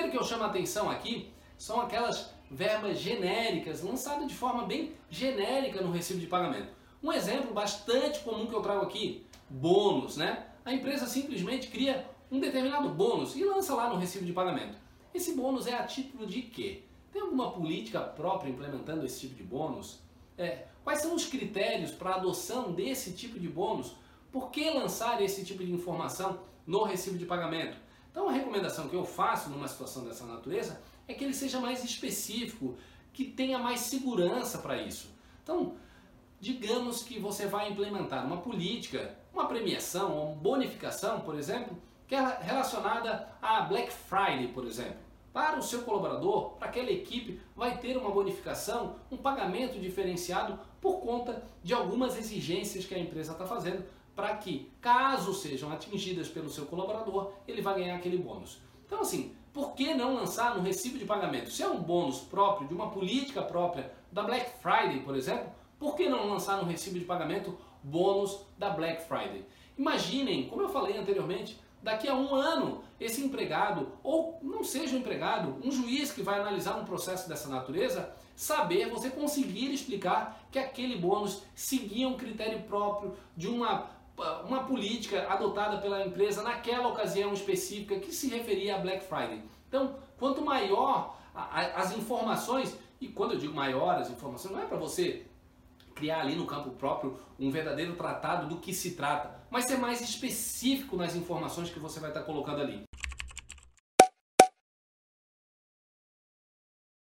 primeiro 0.00 0.10
que 0.10 0.16
eu 0.16 0.26
chamo 0.26 0.44
a 0.44 0.46
atenção 0.46 0.88
aqui 0.88 1.30
são 1.58 1.78
aquelas 1.78 2.32
verbas 2.50 2.98
genéricas, 2.98 3.82
lançadas 3.82 4.26
de 4.26 4.34
forma 4.34 4.64
bem 4.64 4.92
genérica 5.10 5.82
no 5.82 5.92
recibo 5.92 6.18
de 6.18 6.26
pagamento. 6.26 6.72
Um 7.02 7.12
exemplo 7.12 7.52
bastante 7.52 8.20
comum 8.20 8.46
que 8.46 8.54
eu 8.54 8.62
trago 8.62 8.82
aqui, 8.82 9.26
bônus, 9.48 10.16
né? 10.16 10.46
A 10.64 10.72
empresa 10.72 11.06
simplesmente 11.06 11.68
cria 11.68 12.08
um 12.30 12.40
determinado 12.40 12.88
bônus 12.88 13.36
e 13.36 13.44
lança 13.44 13.74
lá 13.74 13.90
no 13.90 13.96
recibo 13.96 14.24
de 14.24 14.32
pagamento. 14.32 14.78
Esse 15.12 15.34
bônus 15.34 15.66
é 15.66 15.74
a 15.74 15.84
título 15.84 16.26
de 16.26 16.42
quê? 16.42 16.82
Tem 17.12 17.20
alguma 17.20 17.50
política 17.50 18.00
própria 18.00 18.48
implementando 18.48 19.04
esse 19.04 19.20
tipo 19.20 19.34
de 19.34 19.42
bônus? 19.42 19.98
É, 20.38 20.64
quais 20.82 21.02
são 21.02 21.14
os 21.14 21.26
critérios 21.26 21.90
para 21.90 22.12
a 22.12 22.16
adoção 22.16 22.72
desse 22.72 23.12
tipo 23.12 23.38
de 23.38 23.48
bônus? 23.48 23.96
Por 24.32 24.50
que 24.50 24.70
lançar 24.70 25.20
esse 25.20 25.44
tipo 25.44 25.62
de 25.62 25.72
informação 25.72 26.40
no 26.66 26.84
recibo 26.84 27.18
de 27.18 27.26
pagamento? 27.26 27.76
Então 28.10 28.28
a 28.28 28.32
recomendação 28.32 28.88
que 28.88 28.96
eu 28.96 29.04
faço 29.04 29.50
numa 29.50 29.68
situação 29.68 30.04
dessa 30.04 30.24
natureza 30.24 30.80
é 31.06 31.14
que 31.14 31.24
ele 31.24 31.34
seja 31.34 31.60
mais 31.60 31.84
específico, 31.84 32.76
que 33.12 33.24
tenha 33.24 33.58
mais 33.58 33.80
segurança 33.80 34.58
para 34.58 34.80
isso. 34.80 35.10
Então, 35.42 35.74
digamos 36.40 37.02
que 37.02 37.18
você 37.18 37.46
vai 37.46 37.70
implementar 37.70 38.24
uma 38.24 38.38
política, 38.38 39.16
uma 39.32 39.46
premiação, 39.46 40.24
uma 40.24 40.34
bonificação, 40.34 41.20
por 41.20 41.36
exemplo, 41.36 41.76
que 42.06 42.14
é 42.14 42.38
relacionada 42.40 43.28
a 43.40 43.62
Black 43.62 43.92
Friday, 43.92 44.48
por 44.48 44.64
exemplo. 44.64 44.96
Para 45.32 45.58
o 45.58 45.62
seu 45.62 45.82
colaborador, 45.82 46.50
para 46.56 46.68
aquela 46.68 46.90
equipe, 46.90 47.40
vai 47.54 47.78
ter 47.78 47.96
uma 47.96 48.10
bonificação, 48.10 48.96
um 49.12 49.16
pagamento 49.16 49.78
diferenciado 49.78 50.58
por 50.80 51.00
conta 51.00 51.44
de 51.62 51.72
algumas 51.72 52.18
exigências 52.18 52.84
que 52.84 52.94
a 52.94 52.98
empresa 52.98 53.32
está 53.32 53.46
fazendo 53.46 53.84
para 54.20 54.36
que, 54.36 54.70
caso 54.82 55.32
sejam 55.32 55.72
atingidas 55.72 56.28
pelo 56.28 56.50
seu 56.50 56.66
colaborador, 56.66 57.32
ele 57.48 57.62
vai 57.62 57.76
ganhar 57.76 57.96
aquele 57.96 58.18
bônus. 58.18 58.58
Então, 58.84 59.00
assim, 59.00 59.34
por 59.50 59.72
que 59.72 59.94
não 59.94 60.14
lançar 60.14 60.54
no 60.54 60.62
recibo 60.62 60.98
de 60.98 61.06
pagamento? 61.06 61.50
Se 61.50 61.62
é 61.62 61.66
um 61.66 61.80
bônus 61.80 62.18
próprio, 62.18 62.68
de 62.68 62.74
uma 62.74 62.90
política 62.90 63.40
própria 63.40 63.90
da 64.12 64.22
Black 64.22 64.60
Friday, 64.60 65.00
por 65.00 65.16
exemplo, 65.16 65.50
por 65.78 65.96
que 65.96 66.06
não 66.06 66.28
lançar 66.28 66.58
no 66.58 66.68
recibo 66.68 66.98
de 66.98 67.06
pagamento 67.06 67.56
bônus 67.82 68.44
da 68.58 68.68
Black 68.68 69.08
Friday? 69.08 69.42
Imaginem, 69.78 70.48
como 70.50 70.60
eu 70.60 70.68
falei 70.68 70.98
anteriormente, 70.98 71.58
daqui 71.82 72.06
a 72.06 72.14
um 72.14 72.34
ano 72.34 72.84
esse 73.00 73.24
empregado, 73.24 73.88
ou 74.02 74.38
não 74.42 74.62
seja 74.62 74.94
um 74.94 74.98
empregado, 74.98 75.56
um 75.64 75.72
juiz 75.72 76.12
que 76.12 76.20
vai 76.20 76.38
analisar 76.38 76.76
um 76.76 76.84
processo 76.84 77.26
dessa 77.26 77.48
natureza, 77.48 78.14
saber, 78.36 78.90
você 78.90 79.08
conseguir 79.08 79.72
explicar 79.72 80.46
que 80.50 80.58
aquele 80.58 80.96
bônus 80.96 81.42
seguia 81.54 82.06
um 82.06 82.18
critério 82.18 82.60
próprio 82.64 83.14
de 83.34 83.48
uma 83.48 83.88
uma 84.46 84.64
política 84.64 85.26
adotada 85.28 85.78
pela 85.78 86.04
empresa 86.04 86.42
naquela 86.42 86.88
ocasião 86.88 87.32
específica 87.32 87.98
que 87.98 88.12
se 88.12 88.28
referia 88.28 88.76
a 88.76 88.78
Black 88.78 89.04
Friday. 89.04 89.42
Então, 89.68 89.96
quanto 90.18 90.44
maior 90.44 91.16
as 91.34 91.96
informações, 91.96 92.76
e 93.00 93.08
quando 93.08 93.32
eu 93.32 93.38
digo 93.38 93.54
maior 93.54 93.96
as 93.96 94.10
informações, 94.10 94.52
não 94.52 94.62
é 94.62 94.66
para 94.66 94.76
você 94.76 95.26
criar 95.94 96.20
ali 96.20 96.34
no 96.34 96.46
campo 96.46 96.70
próprio 96.70 97.18
um 97.38 97.50
verdadeiro 97.50 97.94
tratado 97.94 98.48
do 98.48 98.56
que 98.56 98.72
se 98.72 98.92
trata, 98.92 99.38
mas 99.50 99.64
ser 99.64 99.76
mais 99.76 100.00
específico 100.00 100.96
nas 100.96 101.14
informações 101.14 101.70
que 101.70 101.78
você 101.78 102.00
vai 102.00 102.10
estar 102.10 102.22
colocando 102.22 102.60
ali. 102.60 102.89